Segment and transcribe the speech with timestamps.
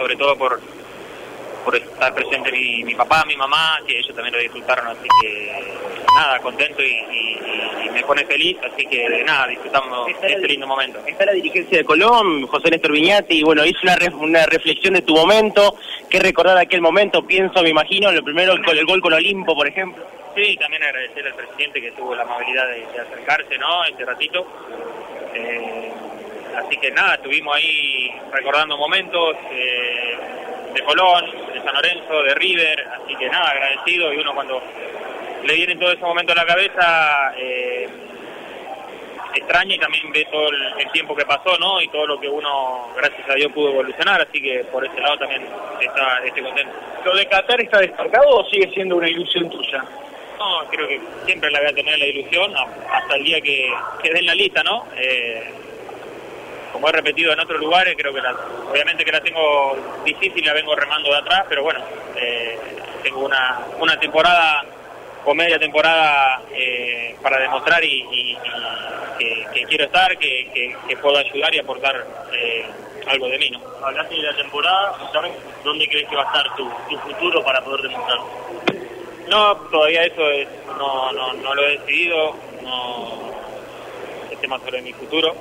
[0.00, 0.58] sobre todo por
[1.62, 5.62] por estar presente mi, mi papá, mi mamá, que ellos también lo disfrutaron, así que
[6.16, 7.38] nada, contento y, y-
[7.86, 11.00] y me pone feliz, así que nada, disfrutamos este lindo momento.
[11.06, 14.94] Está la dirigencia de Colón, José Néstor Viñati, y bueno, hizo una, ref- una reflexión
[14.94, 15.76] de tu momento,
[16.08, 19.68] qué recordar aquel momento, pienso, me imagino, lo primero con el gol con Olimpo, por
[19.68, 20.02] ejemplo.
[20.34, 23.84] Sí, también agradecer al presidente que tuvo la amabilidad de, de acercarse, ¿no?
[23.84, 24.46] Este ratito.
[25.34, 25.92] Eh,
[26.56, 30.18] así que nada, estuvimos ahí recordando momentos eh,
[30.74, 34.62] de Colón, de San Lorenzo, de River, así que nada, agradecido y uno cuando
[35.44, 37.88] le vienen todos esos momentos a la cabeza eh,
[39.34, 41.80] extraña y también ve todo el, el tiempo que pasó, ¿no?
[41.80, 45.18] Y todo lo que uno, gracias a Dios, pudo evolucionar, así que por ese lado
[45.18, 45.42] también
[45.80, 46.72] está, estoy contento.
[47.04, 49.84] ¿Lo de Qatar está descartado o sigue siendo una ilusión tuya?
[50.38, 52.54] No, creo que siempre la voy a tener la ilusión
[52.90, 53.70] hasta el día que,
[54.02, 54.86] que den la lista, ¿no?
[54.96, 55.52] Eh,
[56.72, 58.32] como he repetido en otros lugares, creo que la,
[58.70, 61.80] obviamente que la tengo difícil, la vengo remando de atrás, pero bueno,
[62.16, 62.58] eh,
[63.02, 64.64] tengo una, una temporada
[65.24, 68.38] o media temporada eh, para demostrar y, y- y
[69.18, 72.64] que, que quiero estar, que, que- que puedo ayudar y aportar eh,
[73.06, 73.60] algo de mí, ¿no?
[73.84, 75.32] Hablaste de la temporada, ¿sabes
[75.64, 78.24] dónde crees que va a estar tu, tu futuro para poder demostrarlo?
[79.28, 83.30] No, todavía eso es, no, no, no lo he decidido, no
[84.30, 85.34] el tema sobre mi futuro.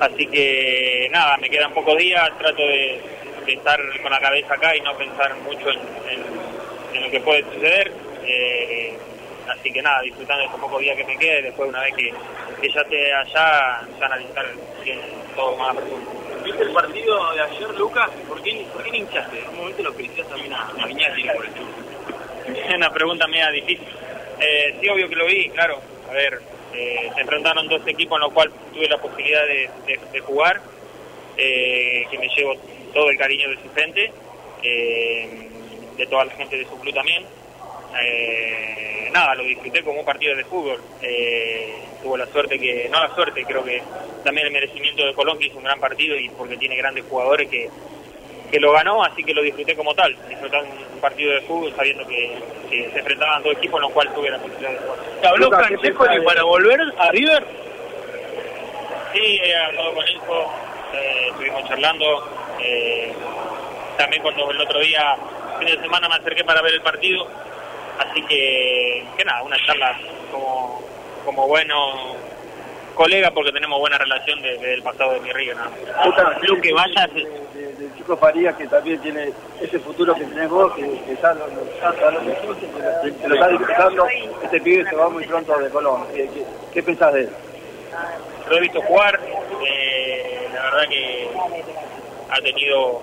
[0.00, 3.00] Así que nada, me quedan pocos días, trato de,
[3.46, 5.78] de estar con la cabeza acá y no pensar mucho en,
[6.10, 7.92] en- en lo que puede suceder.
[8.24, 8.96] Eh,
[9.48, 12.12] así que nada, disfrutando de estos pocos días que me quede, después una vez que,
[12.60, 14.46] que ya esté allá, ya analizar
[14.84, 15.00] bien
[15.34, 15.76] todo más.
[16.44, 18.10] ¿Viste el partido de ayer, Lucas?
[18.28, 19.38] ¿Por qué, por qué hinchaste?
[19.40, 19.92] En un momento lo
[20.24, 21.52] también a, a Viñati por el.
[22.46, 23.88] Es una pregunta media difícil.
[24.40, 25.80] Eh, sí, obvio que lo vi, claro.
[26.08, 26.40] A ver,
[26.76, 30.60] eh, se enfrentaron dos equipos en los cuales tuve la posibilidad de, jugar,
[31.36, 32.54] eh, que me llevo
[32.92, 34.12] todo el cariño de su gente,
[34.62, 35.48] eh,
[35.96, 37.24] de toda la gente de su club también.
[38.02, 40.82] Eh, nada, lo disfruté como un partido de fútbol.
[41.00, 43.82] Eh, tuvo la suerte que, no la suerte, creo que
[44.22, 47.48] también el merecimiento de Colón, que hizo un gran partido y porque tiene grandes jugadores
[47.48, 47.70] que,
[48.50, 52.06] que lo ganó, así que lo disfruté como tal, disfrutar un partido de fútbol sabiendo
[52.06, 52.38] que,
[52.70, 54.98] que se enfrentaban dos equipos en los cuales tuve la posibilidad de jugar.
[55.20, 57.44] ¿Te habló de para volver a River?
[59.12, 60.52] Sí, he hablado con Enzo,
[60.94, 62.28] eh, estuvimos charlando,
[62.62, 63.12] eh,
[63.96, 65.16] también cuando el otro día,
[65.58, 67.26] fin de semana, me acerqué para ver el partido,
[67.98, 69.98] así que, que nada, una charla
[70.30, 70.82] como,
[71.24, 72.16] como bueno
[72.96, 75.54] colega porque tenemos buena relación desde, el pasado de mi río.
[75.54, 76.38] Más.
[76.40, 77.08] Club que vayas,
[78.14, 81.54] Farías que también tiene ese futuro que tenés vos, que, que está lo, que
[83.28, 84.06] lo, está disfrutando,
[84.42, 86.04] este pibe se va muy pronto de Colón.
[86.72, 87.30] ¿Qué, pensás de él?
[88.48, 89.18] Lo he visto jugar,
[89.66, 91.28] eh, la verdad que
[92.30, 93.02] ha tenido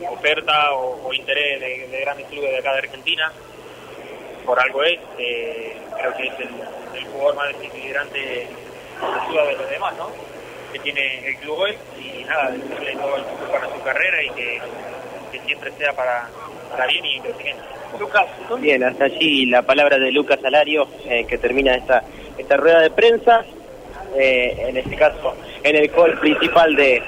[0.00, 3.32] no oferta o, interés de, de grandes clubes de acá de Argentina,
[4.44, 10.10] por algo es, eh, creo que es el, jugador más desequilibrante de los demás, ¿no?
[10.72, 13.24] Que tiene el club hoy y nada, desearle todo el
[13.82, 14.60] su carrera y que,
[15.32, 16.28] que siempre sea para,
[16.70, 17.62] para bien y crecimiento.
[17.98, 18.26] Lucas,
[18.58, 22.02] Bien, hasta allí la palabra de Lucas Salario, eh, que termina esta,
[22.38, 23.44] esta rueda de prensa,
[24.16, 27.02] eh, en este caso en el call principal de,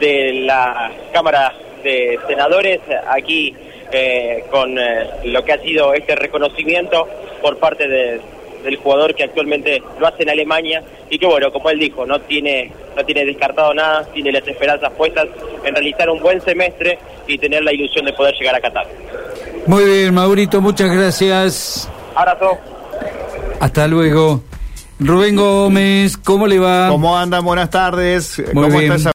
[0.00, 1.52] de la Cámara
[1.82, 3.54] de Senadores, aquí
[3.92, 7.06] eh, con eh, lo que ha sido este reconocimiento
[7.42, 8.20] por parte de-
[8.64, 12.20] del jugador que actualmente lo hace en Alemania y que bueno, como él dijo, no
[12.20, 15.26] tiene, no tiene descartado nada, tiene las esperanzas puestas
[15.64, 18.86] en realizar un buen semestre y tener la ilusión de poder llegar a Qatar.
[19.66, 21.90] Muy bien, Maurito, muchas gracias.
[22.14, 22.58] Abrazo.
[23.58, 24.42] Hasta luego.
[25.00, 26.88] Rubén Gómez, ¿cómo le va?
[26.88, 27.42] ¿Cómo andan?
[27.42, 28.38] Buenas tardes.
[28.52, 28.82] Muy ¿Cómo bien.
[28.82, 29.08] está esa